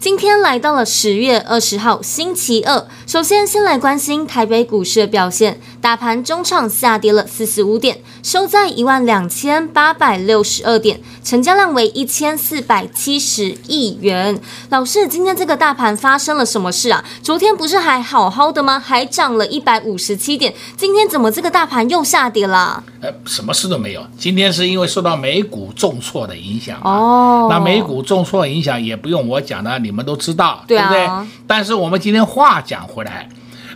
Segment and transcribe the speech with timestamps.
[0.00, 14.40] 今天来到了十月二十号星期二，首先先来关心台北股市的表现，大盘中场下跌了四十五点，收在一万两千八百六十二点，成交量为一千四百七十亿元。
[14.68, 17.04] 老师，今天这个大盘发生了什么事啊？
[17.20, 18.78] 昨天不是还好好的吗？
[18.78, 22.84] 还涨了一百五十七点，今天怎么这个大盘又下跌了？
[23.00, 27.48] 呃，什么事都没有，今天是因为受到美股重挫的影响哦。
[27.50, 29.76] 那美股重挫的影响也不用我讲了。
[29.87, 31.28] 你们都知道，对啊，对不对？
[31.46, 33.28] 但是我们今天话讲回来，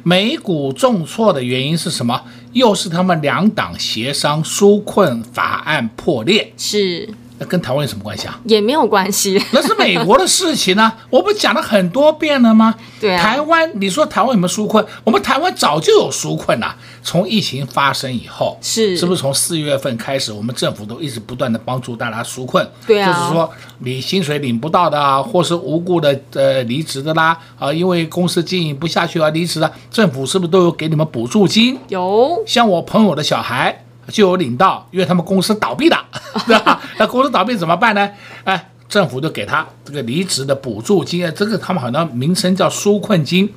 [0.02, 2.22] 美股重挫的原因是什么？
[2.52, 7.08] 又是他们两党协商纾困法案破裂，是。
[7.42, 8.38] 那跟台湾有什么关系啊？
[8.44, 10.96] 也没有关系，那是美国的事情呢、啊。
[11.10, 12.72] 我不讲了很多遍了吗？
[13.00, 13.20] 对啊。
[13.20, 14.84] 台湾，你说台湾有没有纾困？
[15.02, 16.76] 我们台湾早就有纾困了。
[17.02, 22.64] 从疫情发生以后，是是不是从四月份开始，我们政府都一直不断的帮助大家纾困？
[22.86, 23.12] 对啊。
[23.12, 31.76] 就是说，你薪水领不到的啊，或是无故的呃离职的啦，啊，因为公司经营不下去而离职的，政府是不是都有给你们补助金？
[31.88, 32.40] 有。
[32.46, 33.81] 像我朋友的小孩。
[34.08, 36.04] 就有领到，因为他们公司倒闭了，
[36.46, 36.80] 对吧？
[36.98, 38.10] 那公司倒闭怎么办呢？
[38.44, 43.52] 哎，政府就给他这个离职的补助金，这个他们好像名称叫纾困金，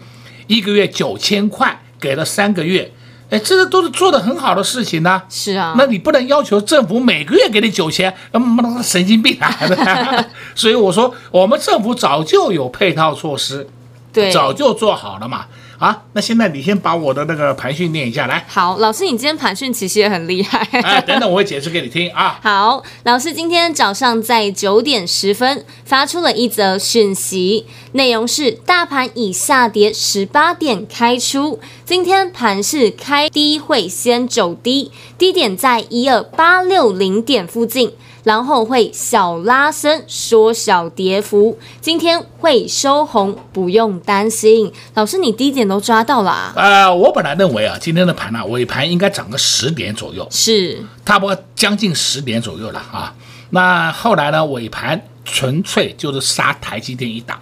[0.48, 2.92] 一个月九千块，给了三个月。
[3.32, 5.24] 哎，这个都是做的很好的事情呢。
[5.30, 9.52] 是啊，那你不能要求政府每个月给你九千，那么神经病啊！
[10.54, 13.68] 所以我说，我们政府早就有配套措施，
[14.14, 15.46] 对，早就做好了嘛。
[15.86, 18.44] 啊，那现在你先把我的那个盘训念一下来。
[18.48, 20.68] 好，老师，你今天盘训其实也很厉害。
[20.82, 22.40] 哎，等等，我会解释给你听啊。
[22.42, 37.94] 好，老师今天早上在九点十分发出了一则讯息，内容是大盘以下跌十八点开出，今天盘是开低会先走低，低点在一二八六零点附近。
[38.26, 41.58] 然后会小拉升，缩小跌幅。
[41.80, 44.74] 今天会收红，不用担心。
[44.96, 46.54] 老师，你低点都抓到了啊？
[46.56, 53.14] 呃，我本来认为啊，今天的盘呢、啊，尾盘应该涨个十点左右，是差不多将近十点左右了啊。
[53.52, 57.40] 那后来呢，尾盘纯粹就是杀台积电一档，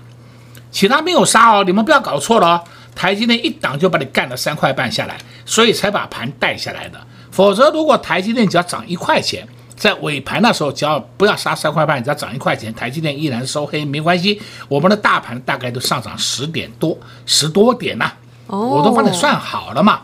[0.70, 2.62] 其他没有杀哦，你们不要搞错了哦。
[2.94, 7.00] 台积电一档就把你干了三块半下来，所以才把盘带下来的。
[7.32, 14.42] 否则，如果台积电只要涨一块钱，在尾盘的时候，只要不要杀三块半，只要涨一块钱，台积电依然收黑，没关系。
[14.68, 18.06] 我们的大盘大概都上涨十点多，十多点呐、
[18.48, 20.02] 啊，我都帮你算好了嘛。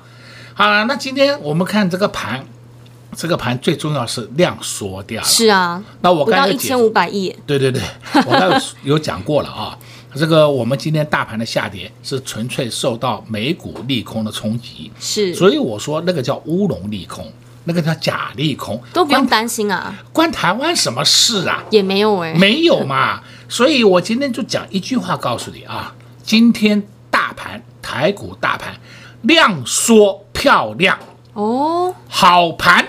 [0.54, 2.44] 好了，那今天我们看这个盘，
[3.16, 5.28] 这个盘最重要是量缩掉了。
[5.28, 7.34] 是啊，那我刚才一千五百亿。
[7.46, 7.82] 对对对，
[8.26, 9.78] 我刚才有讲过了啊。
[10.16, 17.32] 这个我们今天大盘的下跌是纯粹受到美股利空的冲击，是，所以我说那个叫乌龙利空。
[17.70, 21.64] 那个叫假利空，都不用担心啊，关台湾什么事啊？
[21.70, 23.22] 也没有哎，没有嘛。
[23.48, 25.94] 所以我今天就讲一句话告诉你啊，
[26.24, 28.76] 今天大盘台股大盘
[29.22, 30.98] 量缩漂亮
[31.34, 32.88] 哦，好盘。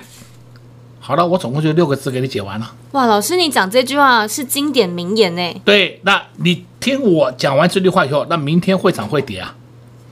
[0.99, 2.73] 好了，我总共就六个字给你解完了。
[2.93, 5.61] 哇，老师你讲这句话是经典名言呢。
[5.65, 9.55] 对，那你听我讲完这句话以后，那明天会涨会跌啊？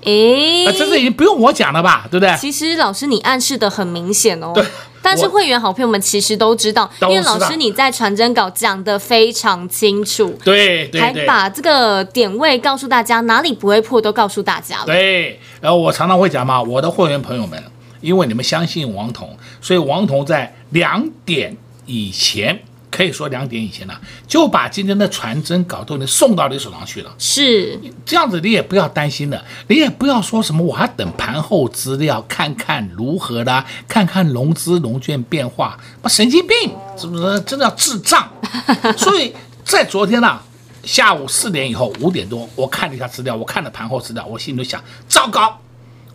[0.08, 2.34] 诶，这是已经不用我讲了吧，对不对？
[2.38, 4.52] 其实老师你暗示的很明显哦。
[4.54, 4.64] 对。
[5.00, 10.36] 但是会员好朋友们其实都知道，因为老师你在传真稿讲的非常清楚。
[10.44, 11.00] 对对。
[11.00, 14.86] 还把这个点位告诉大家，哪里不会破都告诉大家了。
[14.86, 15.38] 对。
[15.60, 17.62] 然后我常常会讲嘛，我的会员朋友们，
[18.00, 21.56] 因为你们相信王彤，所以王彤在两点
[21.87, 22.60] 以前。
[22.90, 23.94] 可以说两点以前呢，
[24.26, 27.14] 就把今天的传真稿都能送到你手上去了。
[27.19, 37.40] 是这样子，你也不要担心的，你也不要说什么我还等盘后资料看看如何啦，看看融资融券变化，神经病是不是？
[37.40, 38.29] 真的要智障。
[38.96, 39.34] 所以
[39.64, 40.41] 在昨天呢，
[40.82, 45.61] 下午四点以后五点多，我看了一下资料，我看了盘后资料，我心里就想，糟糕，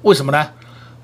[0.01, 0.49] 为什么呢？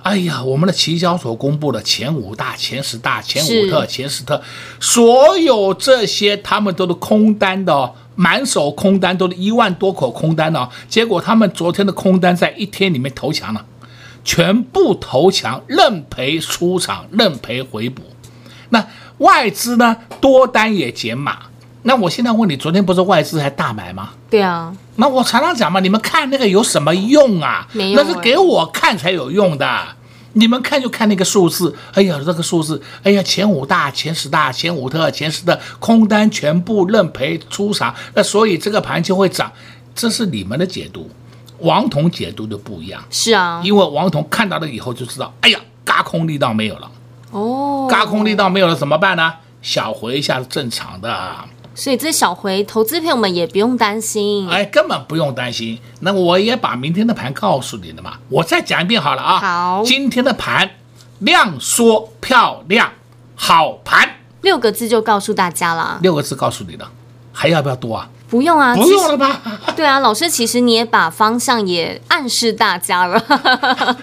[0.01, 4.42] 哎呀，我们的期交所公布的前五大、前十大、前五特、前十特，
[4.80, 10.69] 所有这些他们都是空单的，哦满手空单，都是一万多口空单的。
[10.88, 13.66] 结果他们昨天的空单在一天里面投降了，
[14.24, 18.01] 全部投降，认赔出场，认赔回补。
[18.69, 18.88] 那
[19.19, 21.49] 外资呢，多单也减码。
[21.83, 24.09] 那我现在问你，昨天不是外资还大买吗？
[24.29, 24.75] 对啊。
[24.97, 27.67] 那我常常讲嘛，你们看那个有什么用啊？
[27.71, 29.67] 没有、欸，那是给我看才有用的。
[30.33, 39.51] 你们看就看那个数字，哎呀，这个数字，哎呀，前五大、前十大、前五特、前十的空单全部认赔出场，那所以这个盘就会涨。
[39.95, 41.09] 这是你们的解读，
[41.59, 43.01] 王彤解读的不一样。
[43.09, 46.91] 是啊，因为王彤看到了以后就知道，哎呀，嘎空力道没有了。
[47.31, 49.33] 哦，嘎空力道没有了怎么办呢？
[49.61, 51.35] 小回一下是正常的。
[51.79, 55.79] 所以这小回投资朋友们也不用担心，哎，根本不用担心。
[56.01, 59.39] 那我也把明天的盘告诉你了嘛，我再讲一遍好了啊。
[59.39, 60.69] 好，今天的盘
[61.19, 62.91] 量缩漂亮，
[63.33, 65.99] 好盘，六个字就告诉大家了。
[66.01, 66.91] 六个字告诉你了，
[67.31, 68.09] 还要不要多啊？
[68.29, 69.41] 不用啊，不用了吧？
[69.77, 73.23] 对啊，老师，其实你也把方向也暗示大家了。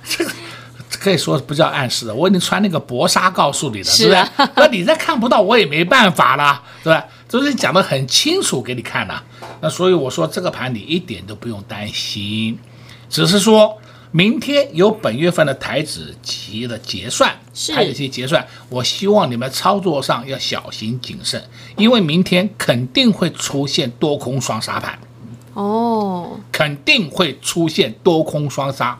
[1.07, 4.53] 这个可以说不叫暗示了，我已经穿那个薄纱告诉你了，是啊，对不是？
[4.59, 7.05] 那你再看不到，我也没办法了，对吧？
[7.31, 9.15] 都是讲得很清楚给你看的，
[9.61, 12.59] 那所以我说这个盘你一点都不用担心，
[13.09, 13.79] 只是说
[14.11, 17.37] 明天有本月份的台指期的结算，
[17.73, 21.41] 台指期结算，我希望你们操作上要小心谨慎，
[21.77, 24.99] 因为明天肯定会出现多空双杀盘，
[25.55, 28.99] 哦，肯定会出现多空双杀，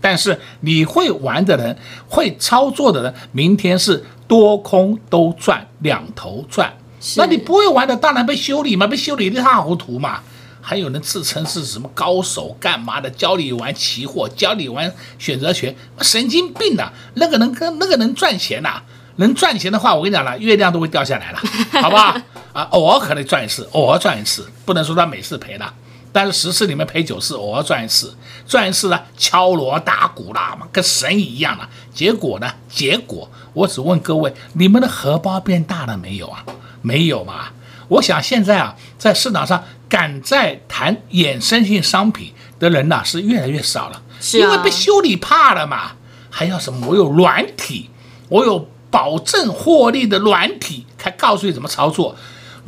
[0.00, 1.76] 但是你会玩的人，
[2.08, 6.72] 会操作的人，明天是多空都赚，两头赚。
[7.16, 10.20] 那你不会玩的，当然被修理嘛，被修理一塌糊涂嘛。
[10.60, 13.08] 还有人自称是什么高手，干嘛的？
[13.08, 16.92] 教你玩期货，教你玩选择权，神经病呐、啊！
[17.14, 18.82] 那个能跟那个能赚钱呐、啊？
[19.16, 21.38] 能赚钱的话，我跟你讲了，月亮都会掉下来了，
[21.80, 22.14] 好不好？
[22.52, 25.72] 啊，偶尔可能赚一次，偶尔赚一次，不能说他每次赔了，
[26.12, 28.14] 但是十次里面赔九次，偶尔赚一次，
[28.46, 31.68] 赚一次呢，敲锣打鼓啦嘛，跟神一样了。
[31.92, 32.50] 结果呢？
[32.68, 36.44] 结果我只问各位，你们的荷包变大了没有啊？
[36.82, 37.50] 没有嘛？
[37.88, 45.92] 我想现在啊，在市场上敢在谈衍生性商品的人呐，是越来越少了，是啊，因为被修理怕了嘛。
[46.30, 46.86] 还要什么？
[46.86, 47.90] 我有软体，
[48.28, 52.14] 我有保证获利的软体，还告诉你怎么操作。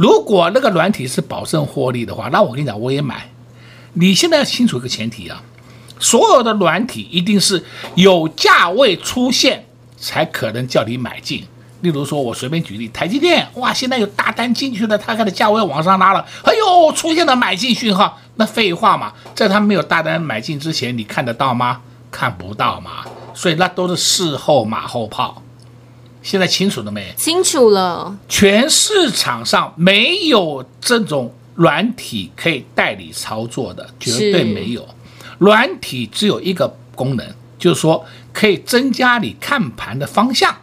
[0.00, 3.28] 如果那个软体是保证获利的话，那我跟你讲，我也买。
[3.92, 5.42] 你现在要清楚一个前提啊，
[5.98, 7.62] 所有的软体一定是
[7.96, 9.66] 有价位出现
[9.98, 11.44] 才可能叫你买进。
[11.82, 21.82] 例如说，我随便举例，台积电，哇，现在有大单进去了，它开的价位往上拉了，哎呦，出现了买进讯号，那废话嘛，在它没有大单买进之前，你看得到吗？
[22.10, 23.04] 看不到嘛，
[23.34, 25.42] 所以那都是事后马后炮。
[26.22, 27.14] 现在清楚了没？
[27.16, 28.18] 清楚了。
[28.28, 34.86] 全市场上没有这种软体可以代理操作的，绝对没有。
[35.38, 37.26] 软体只有一个功能，
[37.58, 40.54] 就是说可以增加你看盘的方向。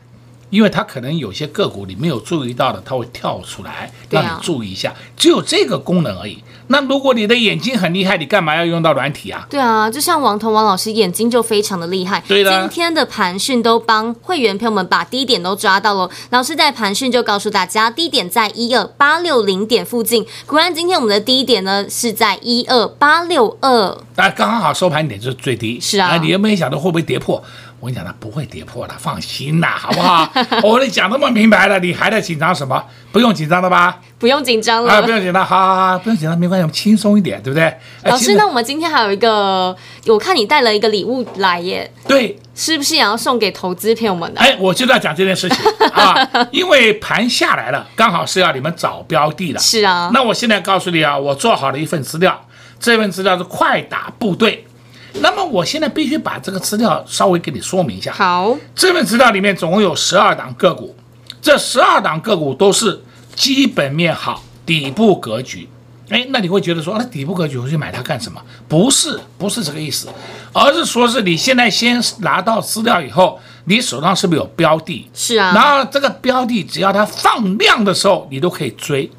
[0.49, 6.41] 因为它可能有些个股你没有注意到的，它会跳出来让你注意一下，只有这个功能而已。
[6.67, 9.47] 那如果你的眼睛很厉害，你干嘛要用到软体啊？
[9.49, 12.21] 对啊，就像王彤王老师眼睛就非常的厉害。
[12.27, 16.09] 对的，今天的盘讯都帮会员朋友们把低点都抓到了。
[16.29, 20.25] 老师在盘讯就告诉大家，低点在一二八六零点附近。
[20.45, 25.79] 果然，今天我们的低点呢是在一二八六二，那，刚刚好收盘点就是最低。
[25.79, 27.41] 是啊，啊你有没有想到会不会跌破？
[27.79, 30.27] 我跟你讲，它不会跌破的，放心啦，好不好？
[30.63, 32.83] 我 跟你讲那么明白了，你还在紧张什么？
[33.11, 33.99] 不用紧张的吧？
[34.17, 37.71] 不用紧张了，啊，不用紧张，好好好，不用紧张，没关系，我们轻松一点，对不对？
[38.05, 39.75] 老师，那我们今天还有一个，
[40.07, 44.41] 我看你带了一个礼物来耶，对，是不是也要送给投资朋友们的？
[44.41, 45.57] 哎，我就在讲这件事情
[45.93, 49.59] 啊， 因为盘下来了，刚好是要你们找标的的。
[49.59, 52.43] 是啊，那我现在告诉你啊，我做好了一份资料，
[52.79, 54.65] 这份资料是快打部队。
[55.13, 58.11] 那么我现在必须把这个资料稍微给你说明一下。
[58.13, 60.95] 好，这份资料里面总共有十二档个股，
[61.41, 63.01] 这十二档个股都是
[63.35, 65.67] 基本面好、底部格局。
[66.09, 68.41] 哎，那你会觉得说，那底部格局我去买它干什么？
[68.67, 70.07] 不是，不是这个意思，
[70.53, 75.09] 而是说是你现在先拿到资料以后，你手上是不是有标的？
[75.13, 75.51] 是啊。
[75.53, 79.11] 然后这个标的只要它放量的时候，你都可以追。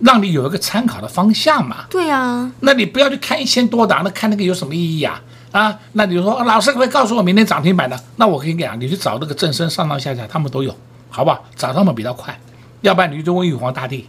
[0.00, 1.86] 让你有一个参考的方向嘛？
[1.88, 5.22] 对呀，那你不要去看一千多档，那看那个有什么意义啊？
[5.52, 7.98] 啊，那你就说老师可不可以告诉我明天涨停板的？
[8.16, 10.76] 那我跟你讲，你去找那个正声上上下下，他们都有，
[11.08, 11.42] 好不好？
[11.54, 12.38] 找他们比较快，
[12.82, 14.06] 要不然你就问玉皇大帝。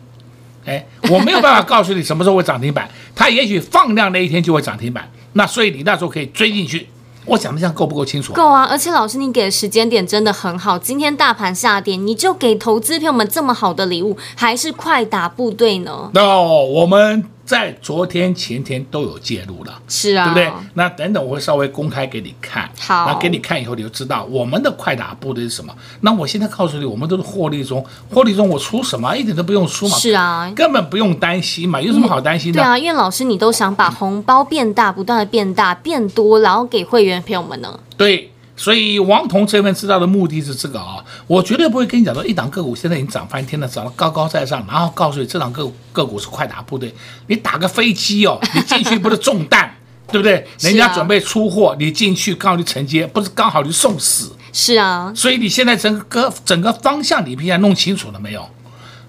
[0.65, 6.89] 哎，我没有办法告诉你什么时候会涨停板，它也许放量那一天就会涨停板，那所以你那时候可以追进去。
[7.27, 8.33] 我讲的这样够不够清楚？
[8.33, 8.63] 够啊！
[8.63, 10.79] 而且老师，你给的时间点真的很好。
[10.79, 16.09] 今天大盘下跌，你就给投资朋友们这么好的礼物，还是快打部队呢？
[16.13, 20.53] 那、no, 我们在昨天、前天都有介入了，是啊，对不对？
[20.73, 25.73] 那等等我会稍微公开给你看，好，那给你看以后你就知道我们的快打部队是什么。
[26.01, 32.59] 那我现在告诉你，我们都是获利中，获利中我出什么一点都不用出嘛，是啊，根本不用担心嘛，有什么好担心的？
[32.59, 37.79] 对啊，因为老师你都想把红包变大，不断的变大、变多，然后给会员朋友们呢。
[37.95, 38.29] 对。
[38.57, 46.91] 所以王彤这份资料的目的是这个啊、哦，我绝对不会跟你讲说一档个股现在已经涨翻天了，涨得高高在上，然后告诉你这档个个股是快打部队，
[47.27, 49.71] 你打个飞机哦， 你进去不是中弹，
[50.11, 50.45] 对不对？
[50.59, 54.35] 人家准备出货，你进去刚好就承接，不是刚好就送死。
[54.51, 58.49] 是啊，所以你现在整个整个方向你现在弄清楚了没有？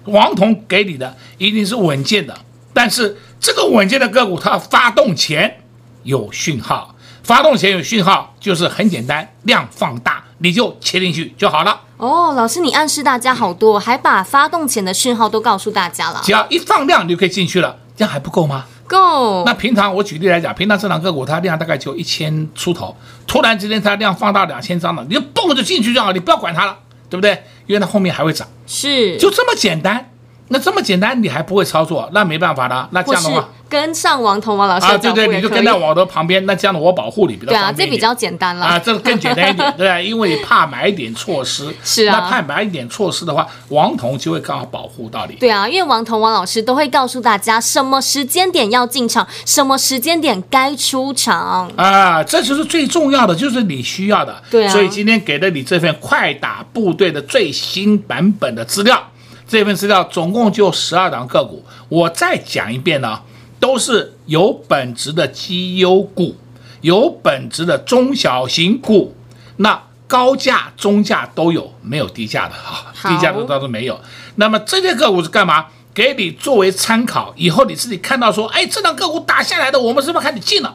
[0.05, 2.37] 王彤给你的一定是稳健的，
[2.71, 5.61] 但是这个稳健的个股它发动前
[6.03, 6.95] 有讯号。
[7.29, 11.79] 发动前有讯号，就是很简单，量放大，你就切进去就好了。
[11.97, 16.19] 哦，老师，你暗示大家好多，还把发动前的讯号都告诉大家了。
[16.23, 18.65] 只要一放量，你就可以进去了，这样还不够吗？
[18.87, 19.43] 够。
[19.45, 26.75] 那平常我举例来讲，平常这档个股它量大概就一千出头，突然之间它量放大两千张了，你就蹦就进去就好，你不要管它了，
[27.11, 27.43] 对不对？
[27.67, 28.47] 因为它后面还会涨。
[28.65, 29.15] 是。
[29.17, 30.08] 就这么简单。
[30.49, 32.87] 那这么简单，你还不会操作，那没办法了。
[32.91, 33.49] 那这样的话。
[33.69, 45.35] 跟上王彤王老师啊，对对，你就跟在网的旁边，那这样的我保护你比较对啊，这比较简单了啊，这更简单一点， 对啊，因为你怕买点措施，是啊，那怕买一点措施的话，王彤就会刚好保护到你。
[45.35, 54.41] 对啊，因为王彤王老师都会告诉大家什么时间点要进场，什么时间点该出场啊，这就是最重要的，就是你需要的。
[54.49, 59.11] 对啊，所以今天给了你这份快打部队的最新版本的资料，
[59.49, 63.19] 这份资料总共就十二档个股，我再讲一遍呢。
[63.59, 66.33] 都是有本质的绩优股，
[66.79, 69.13] 有本质的中小型股，
[69.57, 73.99] 那高价、中价都有，没有低价的哈，低价的倒是没有。
[74.35, 75.65] 那么这些个股是干嘛？
[75.93, 80.73] 给你作为参考，以后你自己看到说，哎，这档个股打下来的，我们是不是还得进了？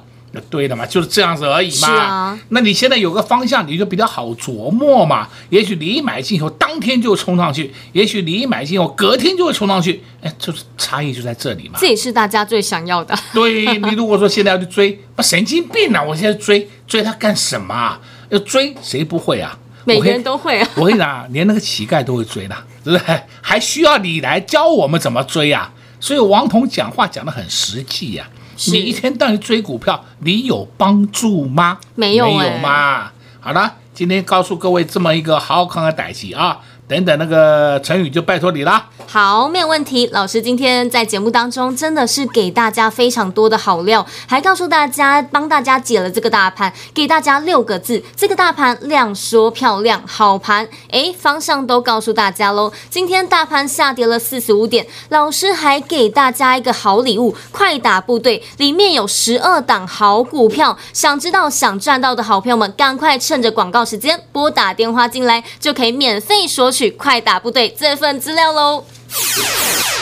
[0.51, 1.89] 对的嘛，就是这样子而已嘛。
[1.89, 5.29] 啊，那你现在有个方向，你就比较好琢磨嘛。
[5.51, 10.03] 也许你一买进以后，当天就冲上去；也许你一买进以后，隔天就会冲上去。
[10.23, 11.79] 哎，就是差异就在这里嘛。
[11.79, 13.15] 这也是大家最想要的。
[13.33, 16.03] 对，你如果说现在要去追，那神经病啊！
[16.03, 18.01] 我现在追追它干什么啊？
[18.31, 19.59] 要追谁不会啊？
[19.85, 20.69] 每个人都会啊。
[20.77, 23.21] 我跟你讲， 连那个乞丐都会追的，对不对？
[23.43, 25.71] 还需要你来教我们怎么追啊？
[26.01, 28.44] 所以王彤讲话讲得很实际呀、啊。
[28.73, 31.79] 你一天到晚追股票，你有帮助吗？
[31.95, 33.11] 没有、欸，没有嘛。
[33.41, 36.59] 好了，今天告诉各位这么一个好看的歹戏啊。
[36.87, 38.91] 等等，那个成语就拜托你啦。
[39.07, 40.07] 好，没有问题。
[40.13, 50.69] 老师今天在节目当中真的是给大家非常多的好料，还告诉大家帮大家解了这个大盘，给大家六个字：这个大盘量说漂亮，好盘。
[50.91, 52.71] 诶，方向都告诉大家喽。
[52.91, 60.77] 今天大盘下跌了四十五点，老师还给大家一个好礼物，快打部队里面有十二档好股票。
[60.93, 68.85] 想知道、想赚到的好朋友们，赶快趁着广告时间拨打电话进来，就可以免费说取快打部队这份资料喽！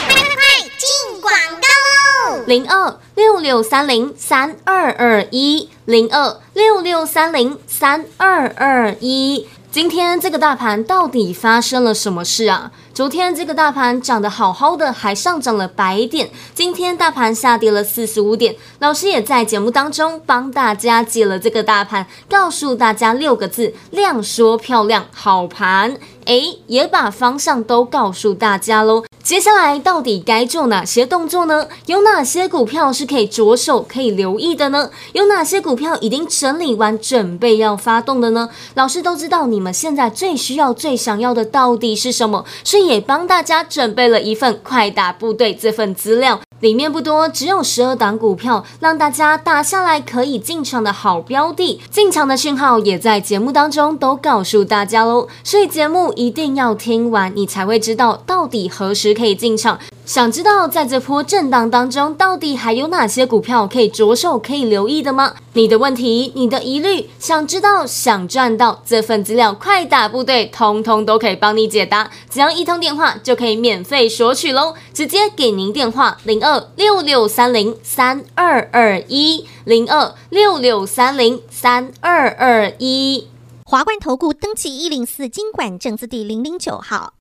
[0.09, 0.15] 快
[0.59, 2.43] 进广告喽！
[2.47, 9.47] 零二六六三零三二二一零二六六三零三二二一。
[9.71, 12.71] 今天这个大盘到底发生了什么事啊？
[12.93, 16.29] 昨天这个大盘涨得好好的，还上涨了百点。
[16.53, 18.55] 今天大盘下跌了四十五点。
[18.77, 25.97] 老师也在节目当中帮大家解了这个大盘，告诉大家六个字：量说漂亮，好盘。
[26.25, 29.03] 诶，也把方向都告诉大家喽。
[29.33, 31.67] 接下来到底该做哪些动作呢？
[31.87, 34.91] 有哪些股票是可以着手、可以留意的呢？
[35.13, 38.47] 有哪些股票已经整理完，准备要发动的呢？
[38.75, 46.39] 老师都知道你们现在最需要、最想要的到底是什么，所以也帮大家准备了一份快打部队这份资料。
[46.63, 51.81] 里面不多，只有十二档股票，让大家打下来可以进场的好标的。
[51.91, 59.77] 进场的讯号也在节目当中都告诉大家喽，所以节目一定要听完，你才会知道到底何时可以进场。
[60.05, 65.33] 想知道在这波震荡当中，到底还有哪些股票可以着手、可以留意的吗？
[65.53, 72.11] 你的问题、你的疑虑，想知道、想赚到这份资料，快打部队，通通都可以帮你解答。
[72.29, 83.29] 只要一通电话就可以免费索取喽，直接给您电话零二六六三零三二二一零二六六三零三二二一。
[83.63, 87.13] 华冠投顾登记一零四金管证字第零零九号。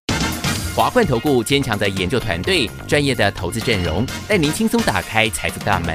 [0.75, 5.95] 华冠投顾坚强的研究团队，专业的投资阵容，带您轻松打开财富大门。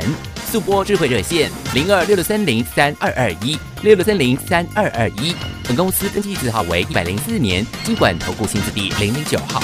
[0.51, 5.35] 速播智慧热线零二六六三零三二二一六六三零三二二一。
[5.63, 9.59] 本公司登记字号为一百零四年金管投顾新字第零零九号。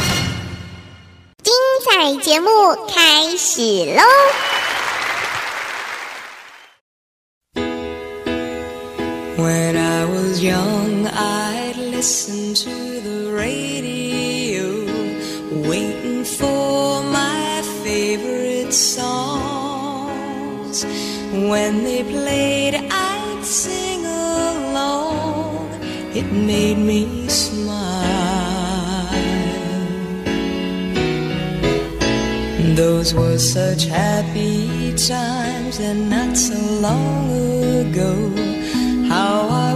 [1.43, 1.53] 精
[1.85, 2.49] 彩节目
[2.87, 4.01] 开始喽
[9.37, 14.12] ！When I was young, I'd listen to the radio.
[16.25, 20.13] For my favorite songs.
[21.31, 25.69] When they played, I'd sing along.
[26.15, 28.23] It made me smile.
[32.75, 37.29] Those were such happy times and not so long
[37.85, 38.15] ago.
[39.07, 39.75] How I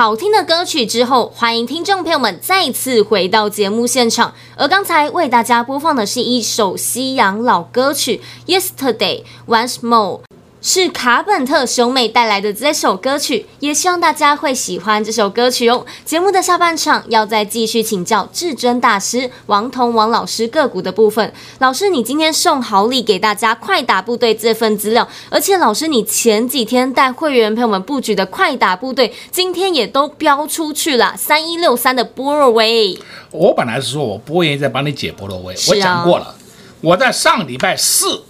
[0.00, 4.32] 好听的歌曲之后，欢迎听众朋友们再次回到节目现场。
[4.56, 8.22] 而刚才为大家播放的是一首西洋老歌曲
[8.58, 10.20] 《Yesterday Once More》。
[10.62, 15.86] 是卡本特兄妹带来的这首歌曲，也希望大家会喜欢这首歌曲哦。
[16.04, 21.32] 节目的下半场要再继续请教至尊大师王彤王老师个股的部分。
[21.60, 32.98] 老师，你今天送好礼给大家，快打部队这份资料，而且老师你前几天带会员朋友们布局的快打部队，今天也都标出去了，三一六三的波若威。
[33.30, 36.34] 我本来是说我不愿意再帮你解波罗威，啊我讲过了，
[36.82, 38.24] 我在上礼拜四。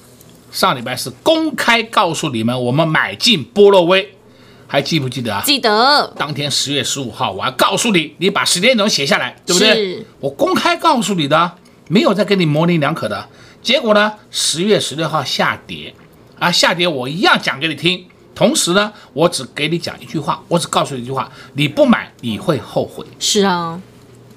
[0.50, 4.14] 上礼拜是公开告诉你们，我们买进波洛威，
[4.66, 5.42] 还记不记得啊？
[5.44, 6.12] 记得。
[6.16, 9.74] 当天十月十五号，我还告诉你，你把时间轴写下来，对不对？
[9.74, 11.52] 是我公开告诉你的，
[11.88, 13.28] 没有再跟你模棱两可的。
[13.62, 15.94] 结果呢，十月十六号下跌，
[16.38, 18.04] 啊，下跌我一样讲给你听。
[18.34, 23.04] 同时呢，我只给你讲一句话，我只告诉你一句话：你不买你会后悔。
[23.18, 23.78] 是啊，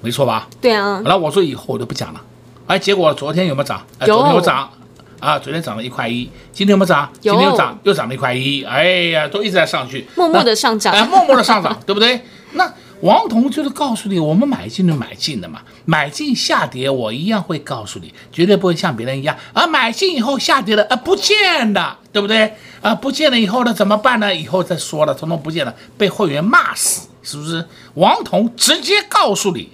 [0.02, 0.46] 没错吧？
[0.60, 2.20] 对啊然后，我说以后我就不讲了，
[2.66, 3.82] 哎，结果昨天有没有涨？
[3.98, 4.70] 哎，有昨天有涨
[5.20, 7.10] 啊，昨天涨了一块一，今天有没有涨？
[7.20, 12.20] 今天又涨，又涨了一块一，哎呀，都一直在上去，默默的上涨哎，默默的上涨，对不对？
[12.52, 22.54] 那王彤就是告诉你，我们买进就买进的嘛，买进下跌我一样会告诉你，绝对不会像别人一样啊，买进以后下跌了啊不见的，对不对？
[22.80, 24.34] 啊，不见了以后呢怎么办呢？
[24.34, 27.66] 以后再说了，统统不见了，被会员骂死，是不是？
[27.94, 29.70] 王彤直接告诉你。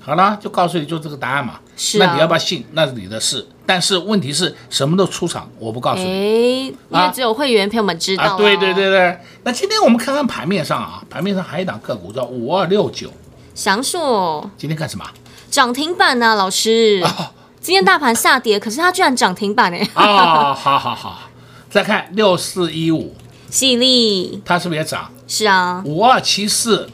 [0.00, 1.60] 好了，就告诉你就这个答案嘛。
[1.76, 2.64] 是啊那你要不要信？
[2.72, 3.46] 那是你的事。
[3.66, 6.08] 但是问题是什么都出场，我不告诉你。
[6.08, 9.18] 哎，因为只有会员朋友们知道、啊，对对对对。
[9.44, 13.10] 那今天我们看看盘面上啊，盘面上还有一档个股叫五二六九，
[13.54, 15.04] 祥硕今天干什么？
[15.50, 17.02] 涨停板呢、啊，老师。
[17.04, 19.86] 啊今天大盘下跌，可是它居然涨停板哎。
[19.92, 21.28] 啊，好好好。
[21.68, 23.14] 再看六四一五，
[23.50, 25.10] 矽力它是不是也涨？
[25.28, 26.88] 是啊，五二七四，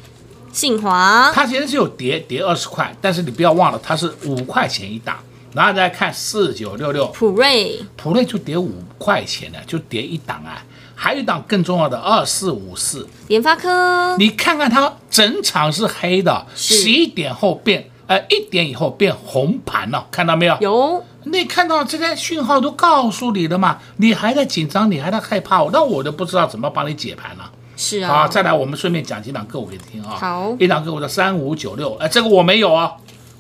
[0.57, 5.19] 信华它其实是有跌跌二十块，但是你不要忘了，它是五块钱一档。
[5.53, 10.65] 然后再看四九六六，普瑞普瑞就跌五块钱呢，就跌一档啊。
[10.95, 20.57] 还有一档更重要的二四五四，联发科，你看看它整场是黑的，是十一点后变，呃，一点以后变红盘了，看到没有？
[20.61, 23.79] 有你看到这些讯号都告诉你了嘛？
[23.99, 27.51] 你还在紧张，你还在害怕，那我都不知道怎么帮你解盘了。
[27.77, 30.17] 是啊，好，再来，我们顺便讲几档个股给你听啊。
[30.17, 32.93] 好一档个股叫三五九六，哎，这个我没有啊，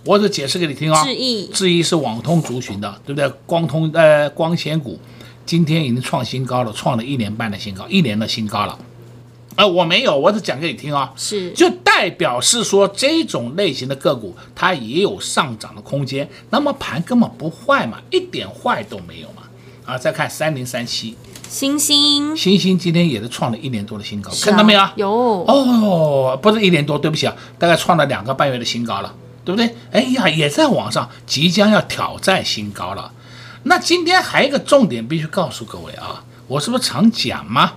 [0.05, 1.03] 我只解释给你听啊。
[1.03, 3.29] 智易智易是网通族群的，对不对？
[3.46, 5.01] 光通呃光纤股，
[5.46, 8.79] 今天已经创新高了，创了一年半的新高，一年的新高了。
[9.57, 11.11] 呃，我没有，我只讲给你听啊。
[11.16, 16.29] 是就代表是说这种类型的个股，它也有上涨的空间。
[16.51, 19.44] 那么盘根本不坏嘛，一点坏都没有嘛。
[19.87, 21.16] 啊，再看三零三七，
[21.48, 24.88] 星星星星今天也是创了一年多的新高，啊看到没有？
[24.96, 29.74] 有哦，不是一年多，对不起啊，大概创了两个半月的新高了，对不对？
[29.92, 33.12] 哎呀，也在往上，即将要挑战新高了。
[33.64, 37.72] 那今天还有一个重点必须告诉各位啊，我是不是常讲吗？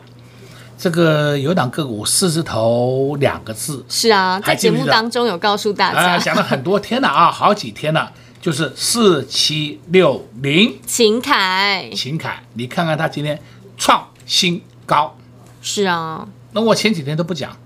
[0.77, 13.37] 这个有档个股四字头两个字，是啊，在节目当中有告诉大啊，家，讲了很多天了啊，好几天了，就是四七六零秦凯秦凯，你看看他今天
[13.79, 15.17] 创新高。
[15.61, 17.57] 是啊，那我前几天都不讲，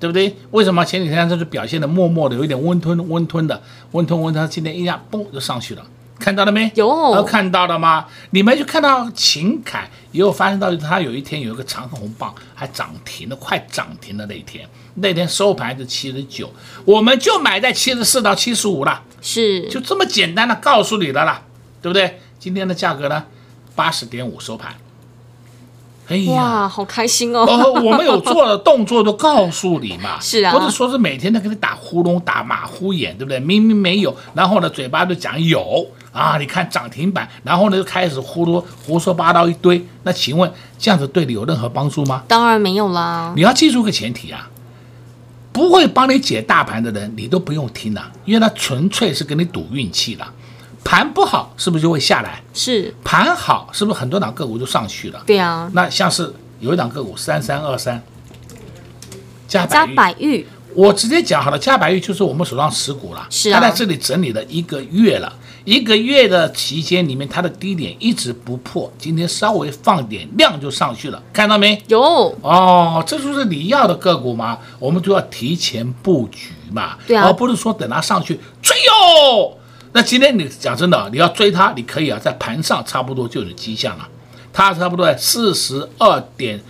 [0.00, 0.34] 对不对？
[0.52, 5.84] 为什么前几天它就是表现的默默的，有一点温吞温吞的，温吞温吞，今天一下嘣就上去了，
[6.18, 6.70] 看到了没？
[6.74, 8.06] 有啊看到了吗？
[8.30, 16.52] 你们就看到秦凯也有发现到，他有一天有一个长红棒还涨停了，快涨停的那一天，那天收盘是七十九，
[16.84, 21.42] 我们就买在七十四到七十五了，是就这么简单的告诉你了啦，
[21.80, 22.20] 对不对？
[22.38, 23.24] 今天的价格呢，
[23.74, 24.74] 八十点五收盘。
[26.08, 26.32] 哎呀。
[26.32, 33.38] 哇，好开心哦，哦，我们有做的动作都告诉你嘛， 是啊不是说是每天都给你打呼噜、打马虎眼，对不对？
[33.40, 39.86] 明明没有，然后呢，嘴巴就讲有啊，你看涨停板，然后呢就开始呼噜胡说八道一堆。
[40.02, 42.22] 那请问这样子对你有任何帮助吗？
[42.26, 44.48] 当然没有啦，你要记住个前提啊，
[45.52, 50.24] 不会帮你解大盘的人，你都不用听了，因为他纯粹是跟你赌运气的。
[50.84, 52.42] 盘不好是不是就会下来？
[52.54, 55.22] 是，盘好是不是很多档个股就上去了？
[55.26, 58.02] 对啊，那像是有一档个股三三二三，
[59.46, 63.60] 加加百玉，百玉我直接讲好了，加百玉就是我们手上持股了，是啊。
[63.60, 65.32] 它在这里整理了一个月了，
[65.64, 71.82] 一个月的期间里面，它的低点一直不破，今天稍微放点量就上去了，看到没？
[71.88, 72.00] 有。
[72.42, 77.26] 哦，这就是你要的个股嘛，我们就要提前布局嘛，对啊。
[77.26, 79.57] 而不是说等它上去追哟。
[79.92, 84.06] 那今天你讲真的，你要追它，你可以啊，在盘上差不多就有迹象了，
[84.52, 86.60] 它差不多在四十二点，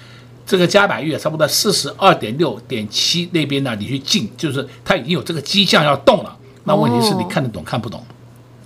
[0.47, 6.37] 这个加百玉差不多在四十二点六点七那边呢，你去进，就是它已经有这个迹象要动了。
[6.65, 8.03] 那问题是你看得懂看不懂？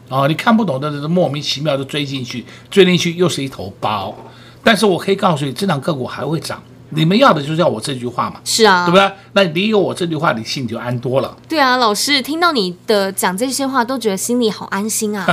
[0.09, 4.15] 啊，你看不懂的，莫名其妙的追进去，追进去又是一头包。
[4.62, 6.62] 但是我可以告诉你，这档个股还会涨。
[6.94, 9.11] 你们要的就是要我这句话嘛，是啊，对不对？
[9.33, 11.35] 那你有我这句话，你心里就安多了。
[11.48, 15.24] 对啊，老师听到你的讲这些话，都觉得心里好安心啊。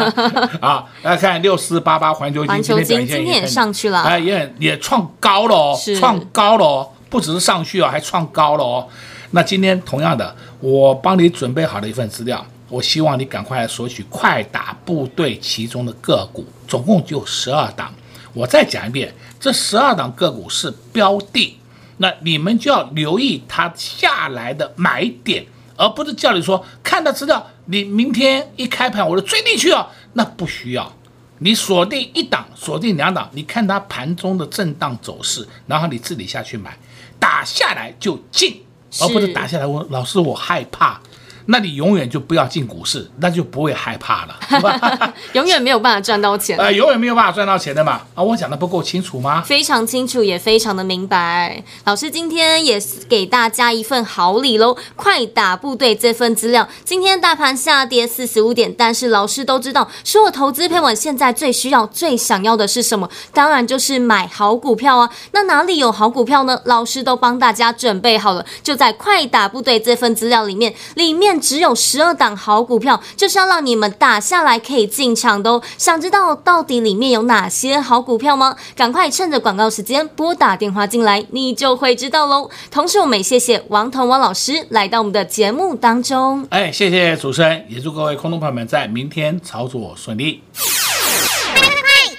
[0.60, 8.88] 啊，来看六四八八环球金，环球金今天也上去了哎，也也创高了哦，是创高了哦，不只是上去哦，还创高了哦。
[9.32, 17.92] 那今天同样的，我帮你准备好了一份资料，我希望你赶快来索取快打部队其中的个股，总共就十二档。
[18.32, 21.58] 我再讲一遍，这十二档个股是标的，
[21.98, 25.44] 那你们就要留意它下来的买点，
[25.76, 30.92] 而不是叫你说看到资料，你明天一开盘我就追进去哦，那不需要。
[31.38, 36.78] 你锁定一档，锁定两档，你看它盘中的震荡走势，然后你自己下去买，
[37.18, 38.62] 打下来就进，
[39.00, 41.00] 而不是打下来我老师我害怕。
[41.46, 45.14] 那你永远就不要进股市，那就不会害怕了？
[45.34, 46.58] 永远没有办法赚到钱。
[46.58, 48.02] 呃， 永远没有办法赚到钱的嘛。
[48.14, 49.42] 啊，我讲的不够清楚吗？
[49.42, 51.62] 非常清楚，也非常的明白。
[51.84, 56.68] 老师今天也给大家一份好礼喽，快打部队这份资料。
[56.84, 63.08] 今天大盘下跌四十五点，但是老师都知道，说我投资配稳现在最需要、最想要的是什么？
[63.32, 65.10] 当然就是买好股票啊。
[65.32, 66.60] 那哪里有好股票呢？
[66.64, 75.62] 老师都帮大家准备好了，就在快打部队这份资料里面，里面只有十二档好股票，就是要让你们打下来可以进场的哦。
[75.76, 78.56] 想知道到底里面有哪些好股票吗？
[78.76, 82.50] 赶快趁着广告时间拨打电话进来，你就会知道喽。
[82.70, 86.46] 同时，我们也谢谢王彤王老师来到我们的节目当中。
[86.50, 90.42] 哎，谢谢主持人，也祝各位空中朋友们在明天操作顺利。
[90.54, 90.62] 快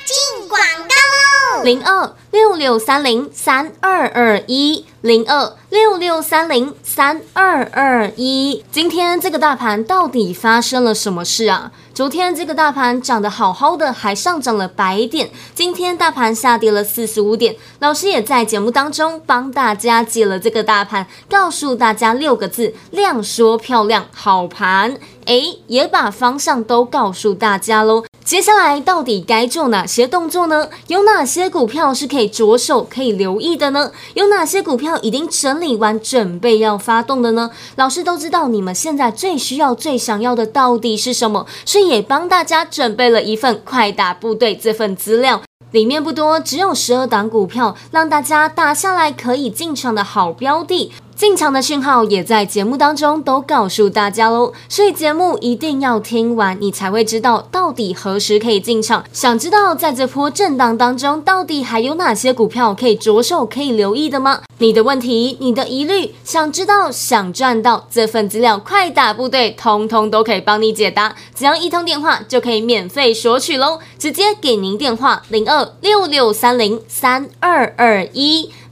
[0.05, 1.02] 进广告喽！
[1.63, 4.85] 零二六六三零三二二一。
[5.03, 11.73] 零二六六三零三二二一，今天这个大盘到底发生了什么事啊？
[11.93, 17.57] 昨天这个大盘涨得好好的，还上涨了百点，今天大盘下跌了四十五点。
[17.79, 24.95] 老师也在节目当中帮大家解了这个大盘，告诉大家六个字：量缩漂亮，好盘。
[25.25, 28.03] 诶，也把方向都告诉大家喽。
[28.23, 30.69] 接下来到底该做哪些动作呢？
[30.87, 33.91] 有哪些股票是可以着手、可以留意的呢？
[34.13, 34.97] 有哪些股票？
[35.01, 37.51] 已经整理完，准备要发动的呢？
[37.75, 50.91] 老师都知道你们现在最需要、最想要的到底是什么，所以也帮大家准备了一份快打部队这份资料，里面不多，只有十二档股票，让大家打下来可以进场的好标的。
[51.15, 59.03] 进场的讯号也在节目当中都告诉大家喽，所以节目一定要听完，你才会知道到底何时可以进场。
[59.13, 64.41] 想知道在这波震荡当中，到底还有哪些股票可以着手、可以留意的吗？
[64.57, 71.15] 你的问题、你的疑虑，想知道、想赚到这份资料，快打部队，通通都可以帮你解答。
[71.35, 78.49] 只要一通电话就可以免费索取喽，直接给您电话零二六六三零三二二一